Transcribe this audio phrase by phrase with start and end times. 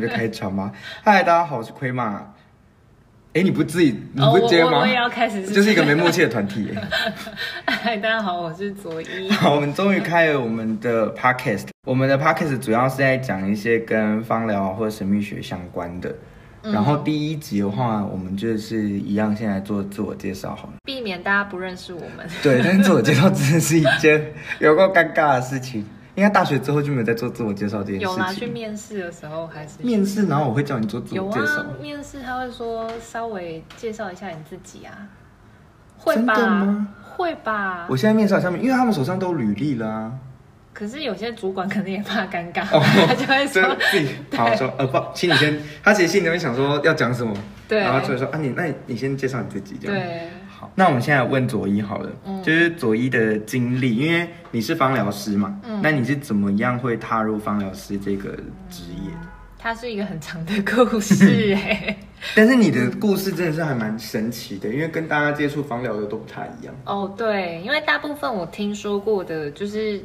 [0.00, 0.72] 们就开场吗。
[1.04, 2.26] 嗨，大家好，我是亏马。
[3.34, 4.70] 哎，你不自己，你不接吗？
[4.70, 6.74] 哦、我，我也要开始是，就是一个没默契的团体。
[7.66, 9.30] 嗨，大家好，我是佐伊。
[9.30, 11.68] 好，我们终于开了我们的 podcast。
[11.86, 16.12] 我们的 podcast 主要是在讲一些跟芳疗或者神秘学相关的。
[16.62, 22.26] 嗯、然后第一集的话，我们就是一样，先来做自我介绍好了，避免大家不认识我们。
[22.42, 25.86] 对，但是自我介绍真的是一件有够尴尬的事情。
[26.14, 28.08] 应该大学之后就没有再做自我介绍这件事情。
[28.08, 31.46] 有啦，去面试的时候还是面试，然后我会叫你做自我介绍。
[31.46, 35.08] 有啊，面试他会说稍微介绍一下你自己啊，
[35.98, 36.34] 会吧？
[36.34, 36.88] 真的吗？
[37.16, 37.86] 会吧？
[37.88, 40.12] 我现在面试上面，因为他们手上都有履历了啊。
[40.72, 47.34] 可是有些主管可能也怕尴尬，哦、 他就会说自己好说呃不，请你先，他其实心里面想说要讲什么，
[47.68, 49.96] 对，然后就会说啊你那你先介绍你自己这样。
[49.96, 50.28] 对。
[50.74, 58.30] 那我们现在问佐伊好了，嗯、就是佐伊的经历，因为你是芳疗师嘛，嗯、那你是怎么样会踏入芳疗师这个
[58.68, 59.10] 职业？
[59.62, 61.94] 它是一个很长的故事 哎，
[62.34, 66.74] 但是你的故事真的是还蛮神奇的，因为跟大家接触芳疗的都不太一样。
[66.86, 70.02] 哦，对，因为大部分我听说过的，就是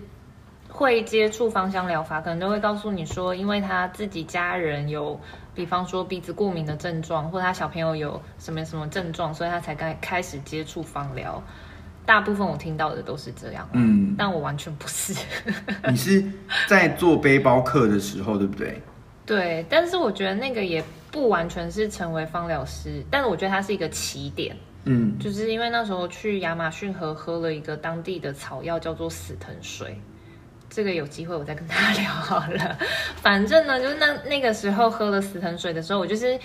[0.76, 5.20] 会接触芳香疗法，可能都会告诉你说，因为他自己家人有。
[5.56, 11.42] 比方说鼻子过敏的症状，或者他小朋友有什么什么症状，所以他才开开始接触芳疗。
[12.06, 15.14] 大部分我听到的都是这样，嗯，但我完全不是。
[15.90, 16.22] 你是
[16.68, 18.82] 在做背包客的时候，对不对？
[19.26, 29.98] 对，但是我觉得那个也不完全是成为芳疗师，但是我觉得它是一个起点，嗯，就是因为那时候去亚马逊河喝了一个当地的草药，叫做死藤水。
[30.76, 32.78] 这个有机会我再跟大家聊好了。
[33.24, 36.38] 反正呢，就是那那个时候喝了死藤水的时候，我就是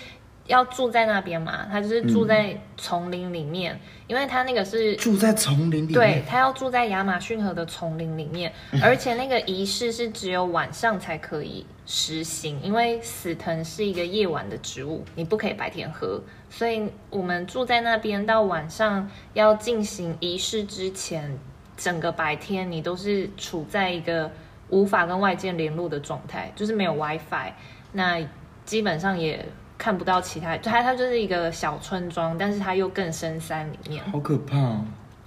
[0.47, 1.67] 要住在那边嘛。
[1.69, 5.93] 他就是住在丛林里面，嗯、因为他那个是住在丛林里面。
[5.93, 16.23] 对，他要住在亚马逊河的丛林里面，而且那个仪式是只有晚上才可以实行，因为死藤是一个夜晚的植物，你不可以白天喝。
[16.49, 21.37] 所以我们住在那边，到晚上要进行仪式之前。
[21.81, 24.29] 整个白天你都是处在一个
[24.69, 27.51] 无法跟外界联络的状态，就是没有 WiFi，
[27.93, 28.19] 那
[28.63, 29.43] 基本上也
[29.77, 34.85] 看不到其他，它它就是一个小村庄，但是它又更深山里面，好可怕哦。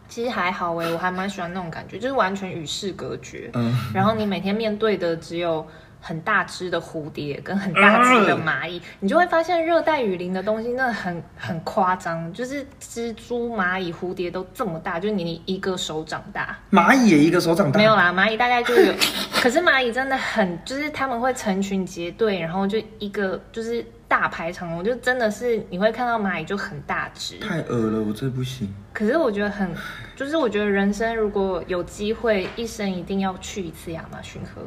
[0.09, 5.67] 其实还好哎，我还蛮喜欢那种感觉，就是完全与世隔绝，嗯，然后你每天面对的只有。
[6.07, 16.55] 很大只的蝴蝶跟很大只的蚂蚁，你就会发现热带雨林的东西那很很夸张，就是蜘蛛、蚂蚁、蝴蝶都这么大，就是你一个手掌大。
[16.71, 17.79] 蚂蚁也一个手掌大？
[17.79, 18.93] 没有啦，蚂蚁大概就有，
[19.41, 27.39] 可是蚂蚁真的很，就是他们会成群结队，然后就一个就是大排长龙，就真的是你会看到蚂蚁就很大只。
[27.39, 28.69] 太恶了，我这不行。
[28.93, 29.75] 可是我觉得很，
[30.15, 34.61] 就是我觉得人生如果有机会，一生一定要去一次亚马逊河。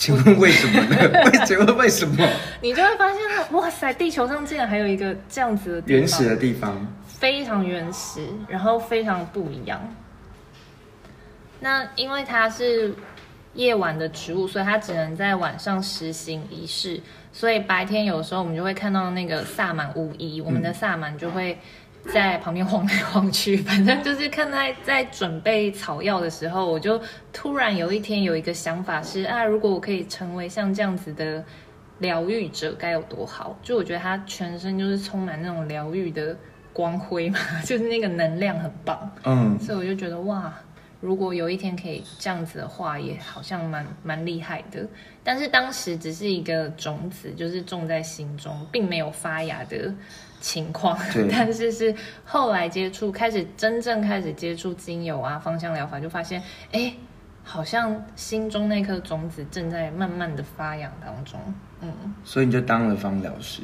[0.00, 0.96] 请问为什么呢？
[1.30, 2.26] 为请问为什么？
[2.62, 3.20] 你就会发现，
[3.52, 6.74] 哇塞，地球上竟然还有一个这样子的，原始的地方，
[7.06, 9.78] 非常原始，然后非常不一样。
[11.60, 12.94] 那因为它是
[13.52, 16.98] 夜晚的植物，所以它只能在晚上实行仪式，
[17.30, 21.58] 所以白天有时候我们就会看到那个萨满巫医，我们的萨满就会。
[22.12, 27.00] 在旁边晃来晃去， 反正就是看他在准备草药的时候，我就
[27.32, 31.44] 突然有一天有一个想法是啊，如果我可以成为像这样子的
[31.98, 33.58] 疗愈者，该有多好！
[33.62, 36.34] 就我觉得他全身就是充满那种疗愈的
[36.72, 39.10] 光辉嘛， 就是那个能量很棒。
[39.24, 40.52] 嗯，所以我就觉得哇，
[41.00, 44.86] 如果有一天可以这样子的话，也好像蛮蛮厉害的。
[45.24, 49.92] 但是当时只是一个种子，就是种在心中，并没有发芽的。
[50.42, 51.94] 情况，对 但是是
[52.24, 56.94] 后来接触，开始真正开始接触精油啊，芳香疗法，就发现，哎，
[57.44, 61.38] 好像心中那颗种子正在慢慢的发芽当中，
[61.82, 61.92] 嗯，
[62.24, 63.60] 所以你就当了芳疗师，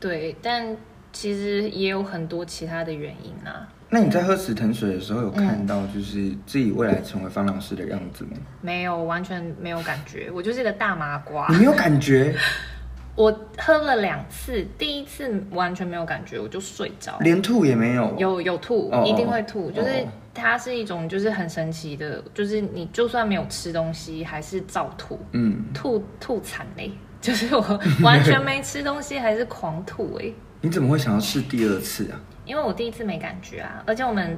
[0.00, 0.74] 对，但
[1.12, 3.68] 其实也有很多其他的原因啊。
[3.94, 8.30] 那你在喝死藤水的时候，有看到就是自己未来成为方老师的样子吗？
[8.32, 12.34] 嗯，没有，完全没有感觉，我就是一个大麻瓜，你没有感觉？
[13.14, 18.14] 我喝了两次，第一次完全没有感觉，我就睡着，连吐也没有。
[18.16, 19.90] 有有吐，oh, 一定会吐，就是
[20.32, 26.90] 它是一种就是很神奇的，就是你就算没有吃东西，还是照吐，嗯，吐吐惨嘞，
[27.20, 30.32] 就是我完全没吃东西，还是狂吐哎。
[30.64, 32.18] 你怎么会想要试第二次啊？
[32.44, 34.36] 因为我第一次没感觉啊，而且我们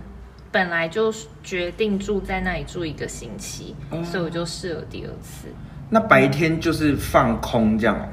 [0.53, 1.13] 本来就
[1.43, 4.05] 决定住在那里住一个星期，oh.
[4.05, 5.49] 所以我就试了第二次。
[5.91, 8.09] 那白天就是放空这样。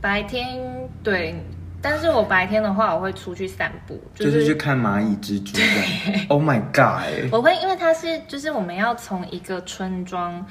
[0.00, 1.34] 白天对，
[1.82, 5.70] 但是我白天的话，我会出去散步，就是、就是去看蚂蚁、蜘蛛这样。
[6.06, 7.32] 对 Oh my god！
[7.32, 10.46] 我会，因为它是，就是我们要从一个村庄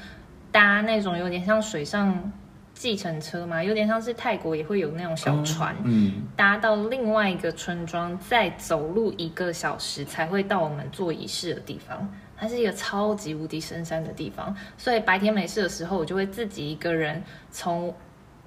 [0.52, 2.32] 搭那种有点像水上
[2.80, 12.10] 计程车嘛，有点像是泰国也会有那种小船，哦、嗯，搭到另外一个村庄，再走路一个小时才会到我们做仪式的地方。
[12.38, 17.94] 它是一个超级无敌深山的地方，所以白天没事的时候，我就会自己一个人从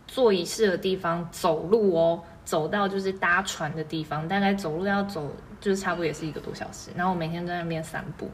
[0.08, 5.32] 做仪式的地方走路哦，走到就是搭船的地方，大概走路要走
[5.62, 6.90] 就是差不多也是一个多小时。
[6.96, 8.28] 然后我每天在那边散步。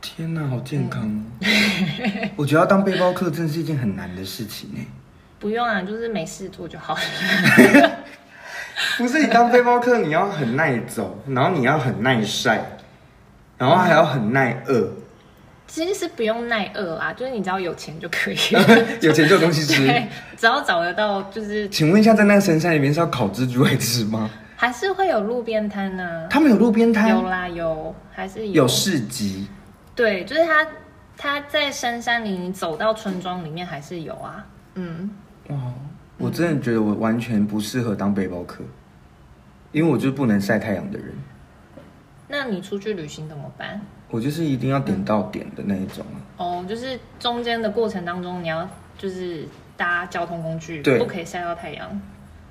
[0.00, 1.02] 天哪，好健康！
[1.02, 4.78] 嗯、我觉得要当背包客真是一件很难的事情呢。
[5.38, 7.00] 不用啊，就是没事做就好了。
[8.98, 12.78] 不是你当背包客，你要很耐走，然后你要很耐晒，
[13.56, 14.88] 然后还要很耐饿。
[15.66, 18.36] 其实是不用耐饿啊，就是你只要有钱就可以，
[19.02, 19.86] 有钱就有东西吃。
[20.36, 21.68] 只要找得到，就是。
[21.68, 24.30] 请问一下，在那个深山里面是要烤蜘蛛来吃吗？
[24.54, 26.26] 还是会有路边摊呢？
[26.30, 27.10] 他们有路边摊？
[27.10, 28.62] 有啦，有，还是有。
[28.62, 29.48] 有市集。
[29.94, 30.66] 对，就是他，
[31.16, 34.46] 他在深山里，你走到村庄里面还是有啊。
[34.74, 35.10] 嗯。
[35.48, 35.56] 哇，
[36.18, 38.64] 我真的觉得我完全不适合当背包客，
[39.72, 41.14] 因为我就是不能晒太阳的人。
[42.28, 43.80] 那你出去旅行怎么办？
[44.08, 46.04] 我就是一定要点到点的那一种。
[46.36, 49.46] 哦，就是中间的过程当中，你要就是
[49.76, 52.00] 搭交通工具，对，不可以晒到太阳，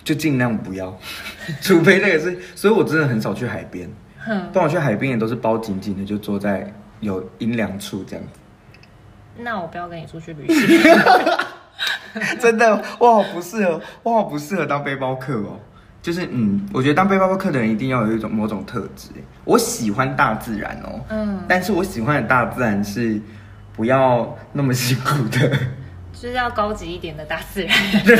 [0.03, 0.97] 就尽量不要，
[1.61, 2.39] 除非那个是。
[2.55, 3.89] 所以我真的很少去海边。
[4.19, 8.39] 哼，当我去海边也都是包紧紧的，就坐在有阴凉处这样子。
[9.37, 10.79] 那我不要跟你出去旅行。
[12.39, 15.59] 真的，我好不适合，我好不适合当背包客哦。
[16.01, 19.09] 就是，嗯，我觉得当背包客的人一定要有一种某种特质。
[19.43, 23.19] 我喜欢大自然哦，嗯，但是我喜欢的大自然是
[23.73, 25.49] 不要那么辛苦的，
[26.13, 27.75] 就是要高级一点的大自然。
[28.05, 28.19] 对，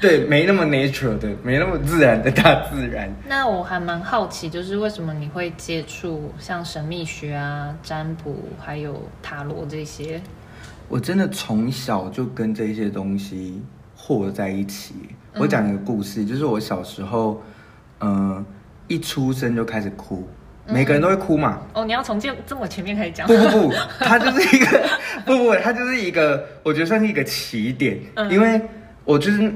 [0.00, 3.10] 对，没那么 nature 的，没那么自然的大自然。
[3.26, 10.20] 那我还蛮好奇，就是为什么你会接触像神秘学啊、占卜，还有塔罗这些？
[10.88, 13.62] 我真的从小就跟这些东西
[13.94, 14.94] 和在一起。
[15.34, 17.42] 我讲一个故事，就是我小时候，
[18.00, 18.44] 嗯、呃，
[18.86, 20.28] 一出生就开始哭，
[20.66, 21.62] 每个人都会哭嘛。
[21.72, 23.26] 哦，你要从这这么前面开始讲？
[23.26, 24.90] 不不不，它就是一个
[25.24, 28.60] 不不，它就是一个，我觉得算是一个起点，嗯、因为
[29.06, 29.50] 我就是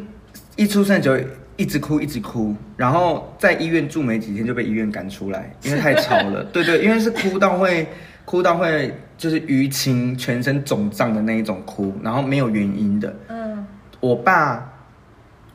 [0.56, 1.14] 一出生就
[1.56, 6.42] 一直哭，一直哭，然后在医院住没几天就被医院赶出来，因为太吵了。
[6.44, 7.86] 对对，因为是哭到会
[8.24, 8.94] 哭到会。
[9.16, 13.14] 就是淤青、全身肿胀的那一种哭，然后没有原因的。
[13.28, 13.66] 嗯，
[14.00, 14.72] 我爸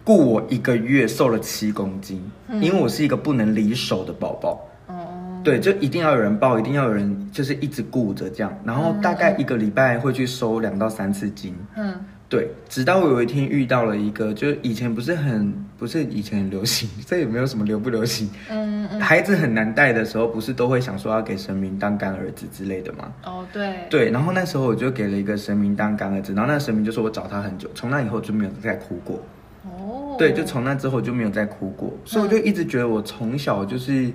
[0.04, 4.68] 雇我一个月，瘦了七公斤，嗯，因为我是一个不能离手的宝宝。
[4.88, 8.52] 哦，对，就一定要有人抱，一定要有人，就是一直顾着这样。
[8.64, 11.56] 然后大概一个礼拜会去收两到三次金。
[11.76, 11.94] 嗯。
[12.32, 18.30] 对，直到我有一天遇到了一个，就是以前不是很不是以前很流行， 这也没有什么流不流行。
[18.50, 19.02] 嗯嗯。
[19.02, 23.12] 孩子很难带的时候，不是都会想说要给神明当干儿子之类的吗？
[23.26, 23.80] 哦，对。
[23.90, 29.22] 对，然后那时候我就给了一个神明当干儿子，然后那个神明就说我找他很久，从那以后就没有再哭过。
[29.66, 30.16] 哦。
[30.18, 34.10] 对，就从那之后就没有再哭过，所以我就一直觉得我从小就是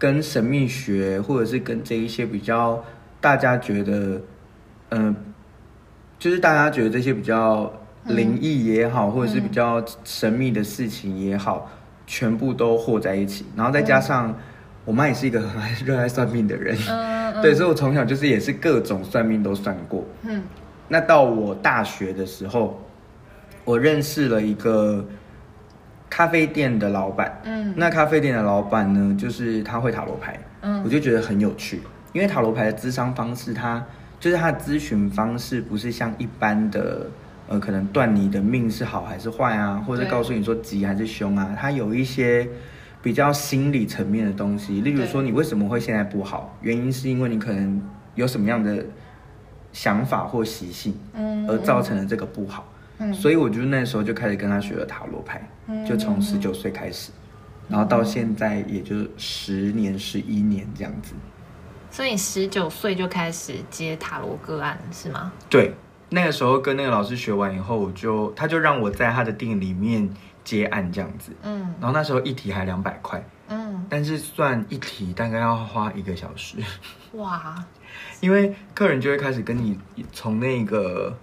[0.00, 2.84] 跟神秘学，或者是跟这一些比较
[3.20, 4.20] 大家觉得，
[4.88, 5.16] 嗯、呃。
[6.22, 7.68] 就是大家觉得这些比较
[8.04, 13.44] 灵异也好，嗯、或者是比较神秘的事情也好，嗯、全部都和在一起。
[13.56, 14.34] 然后再加上，嗯、
[14.84, 20.04] 我妈也是一个很热爱算命的人，嗯嗯、对，所以我从小就是也是各种算命都算过。
[20.22, 20.40] 嗯，
[20.86, 22.80] 那到我大学的时候，
[23.64, 25.04] 我认识了一个
[26.08, 27.36] 咖啡店的老板。
[27.42, 30.38] 嗯，那咖啡店的老板呢，就是他会塔罗牌。
[30.60, 31.80] 嗯，我就觉得很有趣，
[32.12, 33.84] 因为塔罗牌的智商方式，他。
[34.22, 37.08] 就是他的咨询方式不是像一般的，
[37.48, 42.48] 呃，可能断你的命是好还是坏啊，或者告诉你说吉还是凶啊，他有一些
[43.02, 47.82] 比较心理层面的东西，例如说你为什么会现在不好，原因是因为你可能
[48.14, 48.86] 有什么样的
[49.72, 55.42] 想法或习性，嗯，而造成了这个不好，嗯，所以我就那时候就开始跟他学了塔罗牌，
[55.84, 57.10] 就从十九岁开始，
[57.68, 61.12] 然后到现在也就十年十一年这样子。
[61.92, 65.30] 所以十九岁就开始接塔罗个案是吗？
[65.50, 65.74] 对，
[66.08, 70.08] 那个时候跟那个老师学完以后，我就他就让我在他的店里面
[70.42, 71.32] 接案这样子。
[71.42, 73.22] 嗯，然后那时候一题还两百块。
[73.48, 76.56] 嗯，但是算一题大概要花一个小时。
[77.12, 77.62] 哇！
[78.20, 79.78] 因为客人就会开始跟你
[80.14, 81.14] 从那个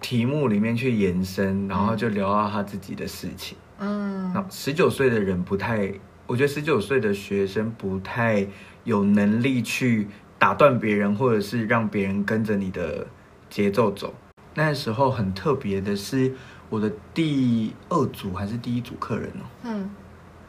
[0.00, 3.58] 题目里面去延伸，然后就聊到他自己的事情。
[3.80, 5.92] 嗯，那十九岁的人不太，
[6.28, 8.46] 我觉得十九岁的学生不太。
[8.84, 10.08] 有能力去
[10.38, 13.06] 打断别人，或者是让别人跟着你的
[13.48, 14.14] 节奏走。
[14.54, 16.34] 那时候很特别的是，
[16.68, 19.90] 我的第二组还是第一组客人哦，嗯，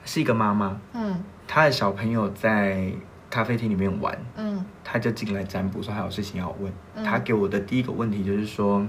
[0.04, 2.92] 是一个妈妈，嗯，她的小朋友在
[3.30, 7.06] 咖啡厅里面玩，嗯，她就进来占卜，说还有事情要问。
[7.06, 8.86] 她给我的第一个问题就是说，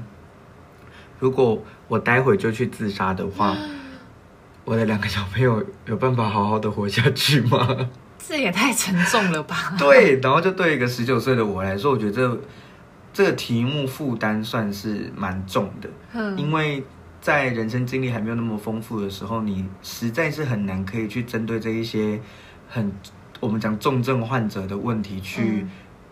[1.21, 3.57] 如果我待会就去自杀的话，
[4.65, 7.91] 我的两个小朋友有办法好好的活下去吗？
[8.27, 9.75] 这也太沉重了吧？
[9.79, 12.41] 对，然后就对一个十九岁的我来说，我觉得这
[13.13, 16.83] 这个题目负担算是蛮重的，嗯，因为
[17.21, 22.21] 在人生经历还没有那么丰富的时候，你实在是很难可以去针对这一些
[22.69, 22.91] 很
[23.41, 25.67] 我们讲重症患者的问题去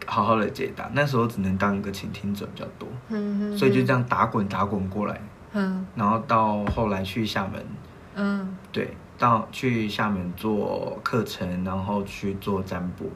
[0.07, 0.85] 好好的解答。
[0.87, 5.21] 嗯、那时候只能当一个倾听者比较多，嗯，所以就这样打滚打滚过来，
[5.55, 7.67] 嗯，然后到后来去厦门，
[8.15, 8.95] 嗯，对。
[9.23, 13.09] 到去厦门做课程，然后去做占卜，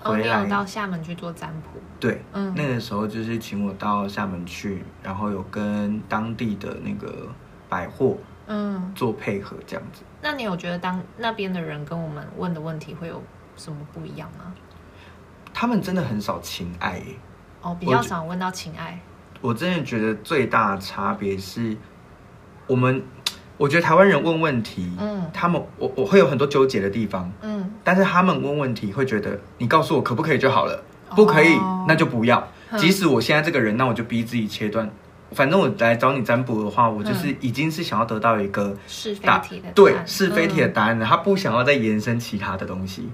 [0.00, 1.78] 回来、哦、到厦门去做占卜。
[2.00, 7.28] 对，嗯，那个时候就是请我到厦门去，然后有跟当地的那个
[7.68, 8.16] 百货，
[8.48, 10.02] 嗯，做配合这样子。
[10.20, 13.22] 那你有觉得当那边的人跟我们问的问题会有
[13.54, 14.52] 什么不一样吗？
[15.52, 17.14] 他们真的很少情爱耶，
[17.62, 18.98] 哦，比较少问到情爱。
[19.40, 21.76] 我，我真的觉得最大的差别是
[22.66, 23.00] 我们。
[23.56, 30.82] 我觉得台湾人问问题，嗯，他们我我会有很多纠结的地方，嗯，但是他们问问题会觉得你告诉我可不可以就好了，
[31.14, 31.56] 不可以
[31.86, 32.48] 那就不要。
[32.76, 34.90] 即使我现在这个人，那我就逼自己切断。
[35.30, 43.08] 反正我来找你占卜的话，我就是已经是想要得到一个是非题的对是非题的答案了，他不想要再延伸其他的东西。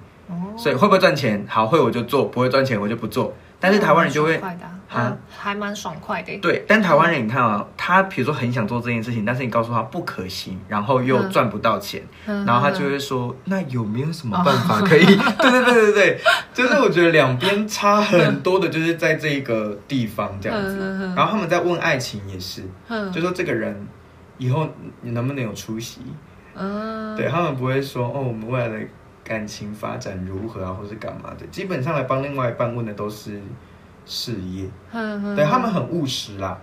[0.56, 1.44] 所以会不会赚钱？
[1.48, 3.34] 好，会我就做，不会赚钱我就不做。
[3.60, 4.64] 但是台湾人就会，快的
[4.98, 6.36] 啊，还蛮爽快的。
[6.38, 15.04] 对，但台湾人你看啊，他比如说很想做这件事情，但是你告诉他不可行，然后又赚不到钱，然后他就会说，那有没有什么办法可以？
[15.38, 16.20] 对对对对对，
[16.54, 21.12] 就是我觉得两边差很多的，就是在这个地方这样子。
[21.14, 22.62] 然后他们在问爱情也是，
[23.12, 23.86] 就说这个人
[24.38, 24.66] 以后
[25.02, 26.00] 你能不能有出息？
[26.54, 28.80] 嗯，对他们不会说哦，我们未来的。
[29.30, 31.46] 感情发展如何啊，或是干嘛的？
[31.52, 33.40] 基本上来帮另外一半问的都是
[34.04, 36.60] 事业，对，他们很务实啦。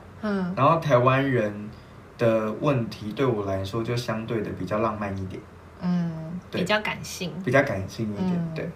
[0.53, 1.69] 然后台湾人
[2.17, 5.41] 的问题对我来说就相对的比较浪漫一点，
[5.79, 8.69] 嗯，比较感性，比较感性一点，对。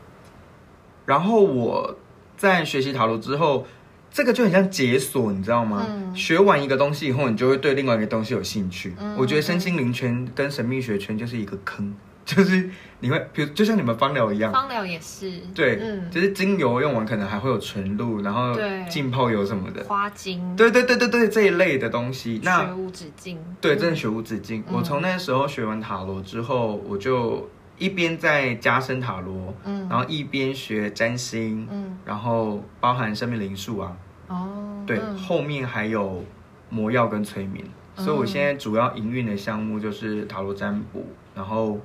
[1.05, 1.98] 然后我
[2.38, 3.67] 在学习塔罗之后，
[4.10, 5.86] 这个就很像解锁，你知道吗？
[6.15, 8.95] 学完一个东西以后，你就会对另外一个东西有兴趣。
[9.17, 11.93] 我觉得身心灵圈跟神秘学圈就是一个坑。
[12.23, 18.55] 就是你会，比如就像你们芳疗一样，芳疗也是，对，嗯，就是精油用完可能还会有纯露，然后
[18.87, 24.63] 浸泡油什么的，花精，对对对对对，这一类的东西，那学无止境，对，真的学无止境。
[24.71, 27.49] 我从那时候学完塔罗之后，我就
[27.79, 33.97] 一边在加深塔罗，嗯，然后一边学占星，嗯，然后包含生命灵数啊，
[34.27, 36.23] 哦，对，后面还有
[36.69, 41.79] 魔药跟催眠，所以我现在主要营运的项目就是塔罗占卜，然后。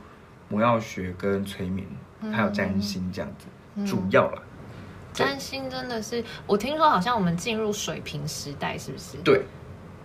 [0.49, 1.87] 魔药学跟催眠，
[2.33, 4.43] 还有占星这样子，嗯、主要啦。
[5.13, 9.17] 占星真的是，我听说好像我们进入水平时代，是不是？
[9.25, 9.43] 对。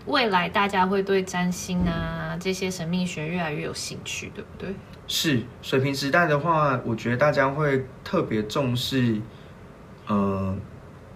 [0.07, 4.73] 未来大家会对占星啊这些神秘学越来越有兴趣，对不对？
[5.07, 9.21] 是水平时代的话，我觉得大家会特别重视，
[10.07, 10.57] 呃，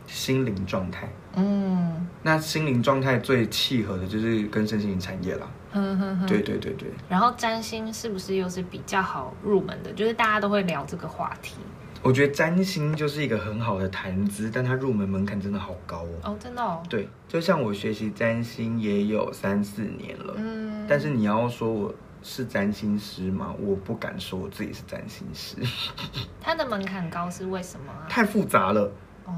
[0.05, 1.09] 心灵状态。
[1.35, 2.07] 嗯。
[2.23, 5.47] 那心灵状态最契合的就是跟身心灵产业啦。
[5.73, 6.89] 嗯哼哼，对对对对。
[7.07, 9.91] 然后占星是不是又是比较好入门的？
[9.93, 11.57] 就是大家都会聊这个话题。
[12.01, 16.09] 我觉得占星就是一个很好的谈资，但它入门门槛真的好高哦。
[16.23, 16.81] 哦，真的哦。
[16.89, 23.53] 对，就像我学习占星也有三四年了，嗯，但是你要说我是占星师吗？
[23.59, 25.57] 我不敢说我自己是占星师。
[26.41, 28.05] 它的门槛高是为什么啊？
[28.07, 28.91] 太复杂了。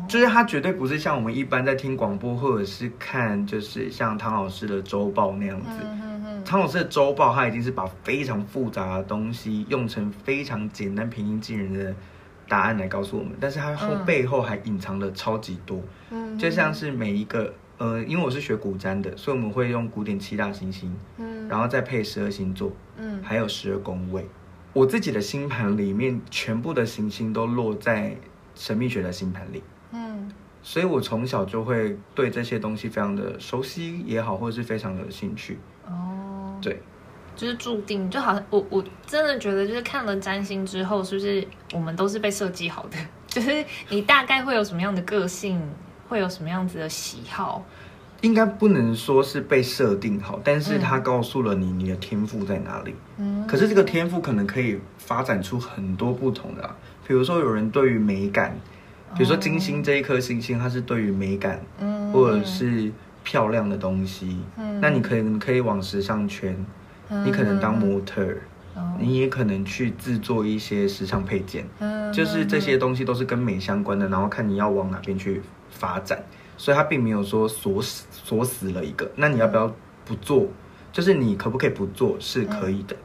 [0.08, 5.70] 就是它绝对不是像我们一般在听广播或者是看，就是像汤老师的周报那样子。
[6.46, 11.94] 汤老师的周报，他已经是把非常复杂的东西用成非常简单、平易近人的
[12.48, 15.82] 答案来告诉我们，但是它后背后还隐藏了超级多。
[16.10, 24.26] 嗯就像是每一个呃，因为我是学古占的，所以我们会用古典七大行星，嗯然后再配十二星座，嗯还有十二宫位。
[24.72, 28.16] 我自己的星盘里面，全部的行星都落在
[28.56, 29.62] 神秘学的星盘里。
[29.98, 35.58] 嗯，所以我从小就会对这些东西非常的熟悉也好，或者是非常的有兴趣。
[35.88, 36.80] 哦，对，
[37.36, 42.98] 就是注定，就好像我我真的觉得，就是看了占星之后，是不是我们都是被设计好的？
[43.28, 45.60] 就是你大概会有什么样的个性，
[46.08, 47.66] 会有什么样子的喜好？
[48.22, 52.94] 应该不能说是被设定好，但是他告诉了你你的天赋在哪里。
[53.18, 56.76] 嗯，可是这个天赋可能可以发展出很多不同的啊，
[57.08, 58.56] 比如说有人对于美感。
[59.16, 62.92] 比如说金星这一颗星星，它是对于美感，嗯或者是
[63.24, 66.56] 漂亮的东西，嗯那你可能可以往时尚圈，
[67.26, 68.42] 你可能当模特儿，
[69.00, 76.24] 你也可能去制作一些时尚配件，嗯就是这些东西都是跟美相关的，然后看你要往哪边去发展，
[76.58, 79.74] 所以它并没有说锁死锁死了一个，那你要不要
[80.06, 80.48] 不做，
[80.92, 82.96] 就是你可不可以不做是可以的。
[82.96, 83.00] 哦，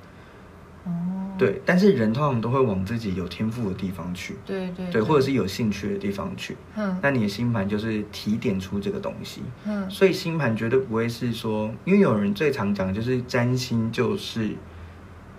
[1.38, 6.56] 对，但是人通常都会往自己有天赋的地方去，对对对，或者是有兴趣的地方去。
[6.76, 9.42] 嗯，那你的星盘就是提点出这个东西。
[9.64, 14.50] 嗯，所以星盘绝对不会是说，因为有人最常讲的就是占星就是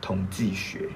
[0.01, 0.89] 统计学。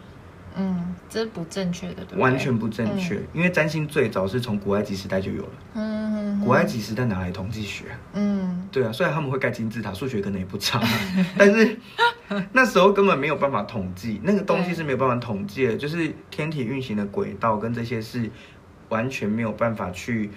[0.60, 2.20] 嗯，这是不正确的，对对？
[2.20, 5.50] 完全不正确，嗯、因为占星最早是从古埃及时代就有了。
[5.76, 6.07] 嗯，嗯，
[6.44, 7.86] 古埃及时代哪来统计学？
[8.14, 10.82] 嗯，对啊，虽然他们会盖金字塔，数学可能也不差，
[11.38, 11.78] 但是
[12.54, 18.30] 那时候根本没有办法统计，那个东西是没有办法统计的，就是天体运行的轨道跟这些是
[18.90, 20.30] 完全没有办法去。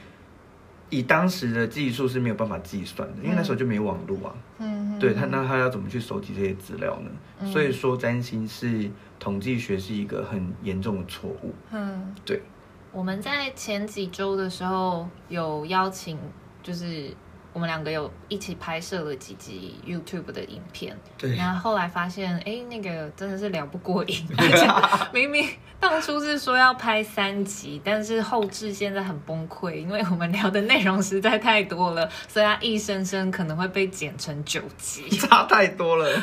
[0.92, 4.34] 以当时的技术是没有办法计算的，因为那时候就没网络啊。
[4.58, 7.10] 嗯，对他，那他要怎么去收集这些资料呢？
[7.38, 8.90] 嗯、所以说，占星是
[9.20, 11.54] 统计学是一个很严重的错误。
[11.70, 12.42] 嗯，对。
[12.92, 16.18] 我们在前几周的时候有邀请，
[16.62, 17.14] 就是。
[17.52, 21.34] 我们两个有一起拍摄了几集 YouTube 的影片，对。
[21.34, 24.24] 然后后来发现，哎，那个真的是聊不过瘾。
[25.12, 25.44] 明明
[25.80, 36.22] 当初是说要拍三集，但是后置现在很崩溃，因为我们聊的内容实在太多了，所以它一声声可能会被剪成九集， 差太多了。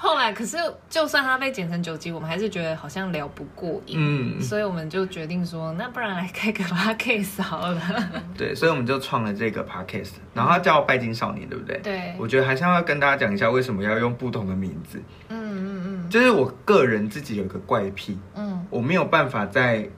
[0.00, 0.56] 后来，可是
[0.88, 7.82] 就算它被剪成九集，我们还是觉得好像聊不过瘾，嗯，所以我们就决定说，那不然来开个 podcast 好了。
[8.38, 11.80] 对，所以我们就创了这个 podcast，然后它叫拜金少年，对不对？
[11.82, 12.14] 对。
[12.16, 15.02] 我觉得还是要跟大家讲一下为什么要用不同的名字。
[15.30, 16.08] 嗯嗯嗯。
[16.08, 19.90] 就是我个人自己有一个怪癖，嗯，我没有办法在，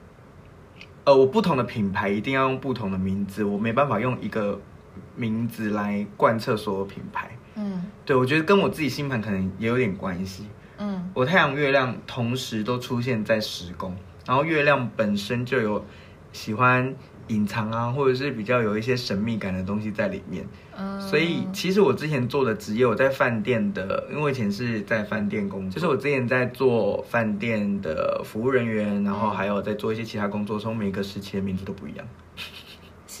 [1.03, 4.59] 呃，我不同的品牌一定要用不同的名字，我没办法用一个
[5.15, 7.29] 名字来贯彻所有品牌。
[7.61, 10.47] 嗯，对，我觉得跟我自己星盘可能也有点关系。
[10.79, 15.85] 嗯，我太阳、月亮同时都出现在十宫，然后月亮本身就有
[16.33, 16.95] 喜欢
[17.27, 20.43] 隐藏啊，或者是比较有一些神秘感的东西在里面。
[20.75, 32.07] 嗯，所以其实我之前做的职业，我在饭店的，因为我以前是在饭店工作，就是我之前在做饭店的服务人员，然后还有在做一些其他工作，从每个时期的名字都不一样。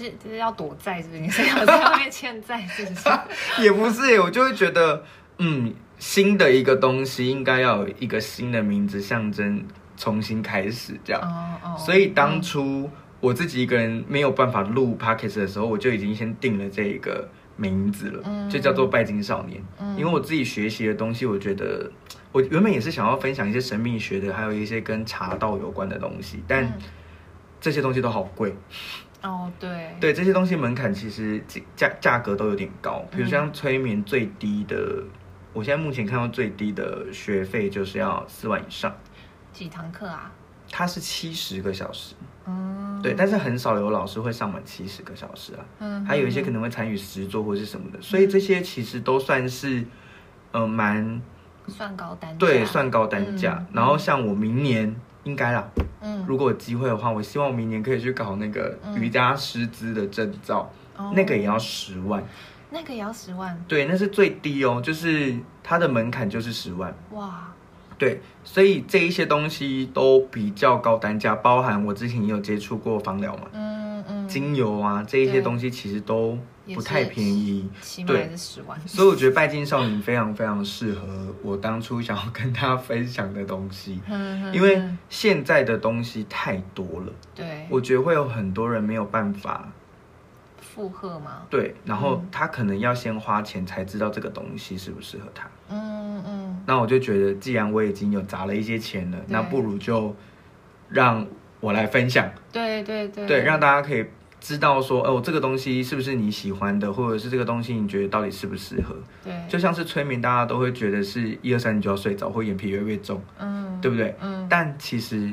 [0.05, 1.21] 是，就是要躲债，是不是？
[1.21, 3.09] 你是要在外面欠债，是不是？
[3.63, 5.03] 也不是，我就会觉得，
[5.37, 9.63] 嗯，新的一个东西应该要有一个新的名字，象征
[9.95, 11.21] 重新开始这样。
[11.21, 11.77] 哦哦。
[11.77, 19.63] 所以当初我自己一个人没有办法录 Podcast 的时候，我就已经先定了这个名字了，嗯、就叫做拜金少年。
[19.79, 19.95] 嗯。
[19.97, 21.91] 因为我自己学习的东西，我觉得
[22.31, 26.71] 我原本也是想要分享一些神秘学的，还有一些跟茶道有关的东西，但
[27.59, 28.55] 这些东西都好贵。
[29.21, 31.39] 哦，对，对，这些东西门槛其实
[31.75, 35.09] 价价格都有点高，比如像催眠最低的，嗯、
[35.53, 38.91] 我现在目前看到最低的学费就是要四万以上。
[39.53, 40.31] 几堂课啊？
[40.71, 42.15] 它是七十个小时，
[42.47, 49.85] 嗯，对，但是很少有老师会上满七十个小时啊，嗯，还有一些可能会参与实作或是什么的，嗯、所以这些其实都算是，
[50.51, 51.21] 呃，蛮
[51.67, 53.57] 算高单价，对，算高单价。
[53.59, 54.95] 嗯、然后像我明年。
[55.23, 55.69] 应该啦，
[56.01, 62.23] 嗯，如果有机会的话，我希望我明年可以去考那个瑜伽师资的证照，嗯、那个也要十万，
[62.71, 67.53] 那个也要十万，对，那是最低哦，就是它的门槛就是十万，哇，
[67.97, 73.80] 对，所以这一些东西都比较高单价，包含我之前也有接触过芳疗嘛，嗯嗯，
[74.31, 76.37] 精油啊这一些东西其实都。
[76.75, 77.67] 不太便宜，
[78.05, 78.29] 对，
[78.85, 83.99] 所以我觉得拜金少女非常非常适合我当初想要跟大家分享的东西，
[84.53, 89.69] 因为现在的东西太多了，对，我觉得会有很多人没有办法
[90.61, 91.41] 负荷吗？
[91.49, 100.15] 对，然后他可能要先花钱才知道这个东西适不适合他，嗯嗯，那我就觉得既然我已经有砸了一些钱了，那不如就
[100.87, 101.25] 让
[101.59, 104.05] 我来分享，对对对，对，让大家可以。
[104.41, 108.95] 知道说哦，这个东西是不是你喜欢的，或者是这个东西你觉得到底适不适合？
[109.23, 114.15] 对，就像是催眠，大家都会觉得是一二三你就要睡着，或眼皮越来越重，嗯，对不对？
[114.19, 115.31] 嗯，但其实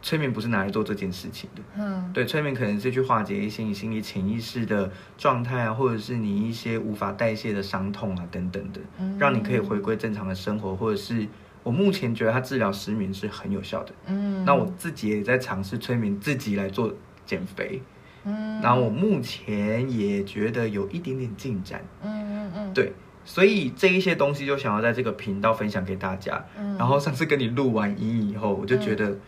[0.00, 11.28] 催眠不是拿来做这件事情的，嗯，对，催眠可能是去化解一些你心里潜意识的状态啊，或者是你一些无法代谢的伤痛啊等等的，嗯，让你可以回归正常的生活，或者是
[11.62, 16.90] 我目前觉得它治疗失眠是很有效的，嗯，那我自己也在尝试催眠自己来做
[17.26, 17.82] 减肥。
[18.28, 22.92] 嗯，然后我目前也觉得有一点点进展，嗯嗯嗯，对，
[23.24, 26.44] 所以这一些东西就想要在这个频道分享给大家。
[26.58, 29.20] 嗯，然后上次跟你录完音以后，我就觉得，嗯、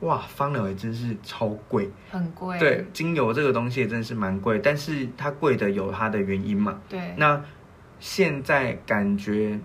[0.00, 2.58] 哇，芳疗也真是超贵，很贵。
[2.58, 6.80] 对，精油这个东西也真的是蛮贵，但是它贵的有它的原因嘛。
[6.88, 7.42] 对，那
[7.98, 9.58] 现在感觉。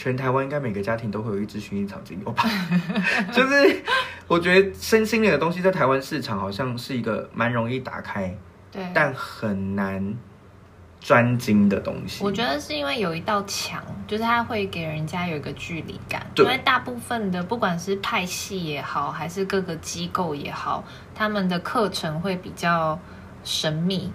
[0.00, 2.44] 全台湾应该每个家庭都会有一支薰衣草精油吧？
[3.34, 3.82] 就是
[4.28, 8.32] 我觉得身心灵的东西在台湾市场好像是一个蛮容易打开，
[8.70, 10.14] 对，但很难
[11.00, 12.22] 专精的东西。
[12.22, 16.26] 我觉得是因为有一道墙，就是它会给人家有一个距离感。
[16.34, 22.98] 对因为大部分的不管是派系也好，还是各个机构也好，他们的课程会比较
[23.42, 24.12] 神秘。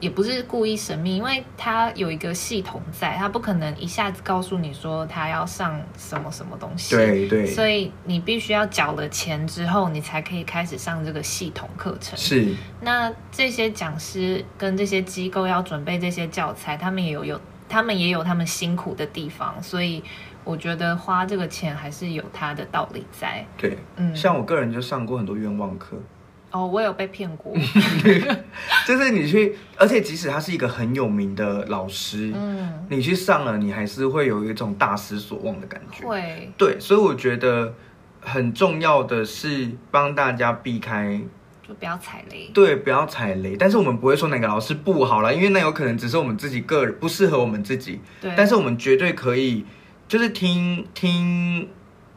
[0.00, 6.96] 也不是故意神秘，因为他有一个系统在，他不可能一下子告诉你说他要上什么什么东西。
[6.96, 7.46] 对对。
[7.46, 12.18] 所以你必须要缴了钱之后，你才可以开始上这个系统课程。
[12.18, 12.54] 是。
[12.80, 20.02] 那这些讲师跟这些机构要准备这些教材，他们也有有，他们也有他们辛苦的地方，所以
[20.44, 23.44] 我觉得花这个钱还是有它的道理在。
[23.58, 25.98] 对，嗯，像我个人就上过很多冤枉课。
[26.50, 27.54] 哦，我有被骗过，
[28.86, 36.04] 就是你去，而且即使他是一个很有名的老师，嗯，你去上了，你还是会有一种大失所望的感觉。
[36.04, 37.72] 会，对，所以我觉得
[38.20, 41.20] 很重要的是帮大家避开，
[41.66, 42.50] 就不要踩雷。
[42.52, 43.56] 对，不要踩雷。
[43.56, 48.00] 但是我们不会说哪个老师不好啦，因为那有可能只是我们自己个人不适合我们自己。
[48.20, 49.64] 对，但是我们绝对可以，
[50.08, 51.68] 就是听听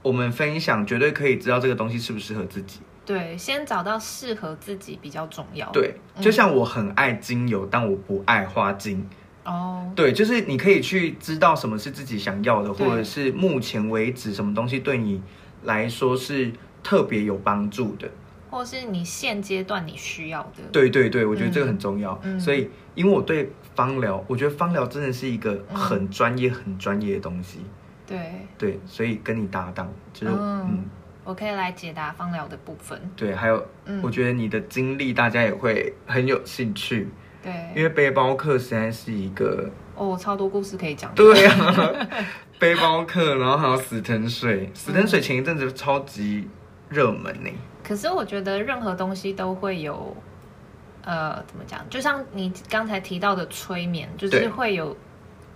[0.02, 2.80] 我们分享，绝对可以知道这个东西适不适合自己。
[3.06, 5.70] 对，先找到适合自己比较重要。
[5.72, 9.06] 对，就像我很爱精油，嗯、但我不爱花精。
[9.44, 15.22] 哦，对，就是你可以去知道什么是自己想要的，或者是目前为止什么东西对你
[15.63, 16.50] 来说是
[16.82, 18.10] 特别有帮助的，
[18.50, 20.63] 或是你现阶段你需要的。
[20.72, 22.18] 对对对，我觉得这个很重要。
[22.24, 27.60] 嗯、所以，因为我对芳疗，我觉得芳疗真的是一个很专业、很专业的东西。
[28.08, 30.68] 对对，所以跟你搭档，就是嗯。
[30.72, 30.86] 嗯
[31.23, 32.99] 我可以来解答芳疗的部分。
[33.15, 37.07] 对，还有，嗯，我觉得你的经历大家也会很有兴趣。
[37.41, 41.13] 对，因为背包客实在是一个哦，超多故事可以讲。
[41.13, 41.91] 对啊，
[42.57, 46.47] 背包客，然后还有死藤水，死藤水前一阵子超级
[46.89, 47.49] 热门呢。
[47.83, 50.15] 可是我觉得任何东西都会有，
[51.03, 51.86] 呃，怎么讲？
[51.89, 54.95] 就像你刚才提到的催眠，就是会有。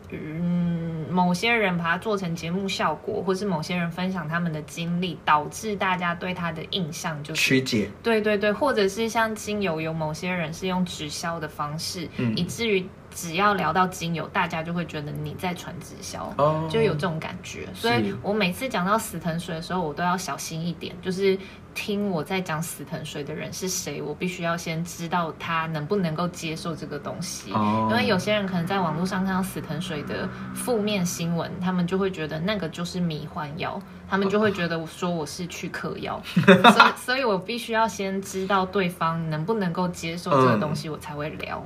[0.10, 0.87] 嗯，
[1.17, 7.89] 某些人把它做成节目效果，或是某些人分享他们的经历，导致大家对他的印象就是曲解。
[8.03, 17.67] 对对对，或者是像精油，有某些人是用直销的方式，嗯，以至于只要聊到精油，大家就会觉得你在传直销，哦，就有这种感觉。
[17.74, 21.38] 所以我每次讲到死藤水的时候，我都要小心一点，就是。
[21.80, 27.91] 听我在讲死藤水的人是谁，我必须要先知道他能不能够接受这个东西，oh.
[27.91, 41.63] 因为有些人可能在网络上看到死藤水的负面新闻，他们就会觉得那个就是迷幻药，他们就会觉得说我是去嗑药， 所以所以我必须要先知道对方能不能够接受这个东西，我才会聊。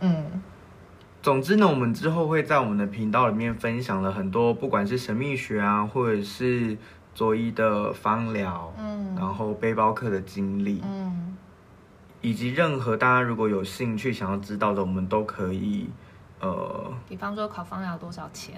[0.00, 0.42] 嗯，嗯，
[1.28, 6.74] 总之呢，我们之后会在我们的频道里面分享了很多，不管是神秘学啊，或者是。
[7.14, 11.36] 佐伊的芳疗，嗯，然后背包客的经历，嗯，
[12.22, 15.90] 以及任何大家如果有兴趣想要知道的，我们都可以，
[16.40, 18.54] 呃，比方说考芳疗多少钱，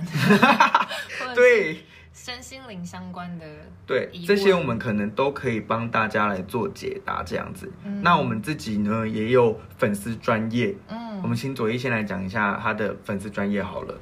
[1.35, 3.47] 对，身心灵相关的，
[3.87, 7.73] 对，这些我们可能都可以帮大家来做解答，这样子。
[7.85, 13.95] 嗯、那我们自己呢也有粉丝专业，嗯，我们请左一先来讲一下他的粉丝专业好了。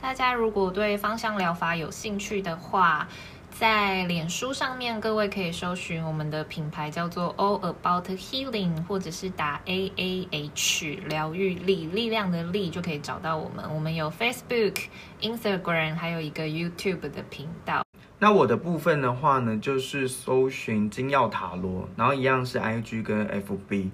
[0.00, 3.08] 大家如果对芳香疗法有兴趣的话。
[3.56, 13.64] 在脸书上面，各位可以搜寻我们的品牌叫做 All About Healing，或者是打 A A H 疗愈力力量的力就可以找到我们。
[13.72, 14.86] 我们有 Facebook、
[15.20, 17.84] Instagram，还有一个 YouTube 的频道。
[18.18, 23.90] 那我的部分的话呢，就是搜寻精药塔罗，然后一样是 IG 跟 FB，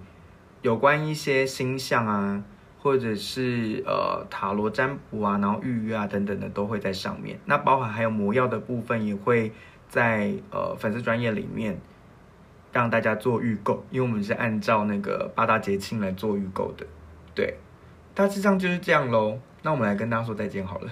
[0.63, 2.43] 有关一些星象啊。
[2.83, 7.39] 或者是呃塔罗占卜啊，然后预约啊等等的都会在上面。
[7.45, 9.53] 那包含还有魔药的部分也会
[9.89, 11.79] 在呃粉丝专页里面
[12.73, 16.87] 让大家做预购，因为我们是按照那个八大节庆来做预购的。
[17.35, 17.55] 对，
[18.15, 19.39] 大致上就是这样喽。
[19.63, 20.91] 那我们来跟大家说再见好了，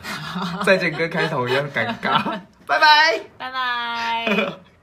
[0.62, 2.22] 再见跟开头一样尴尬，
[2.66, 4.52] 拜拜，拜拜。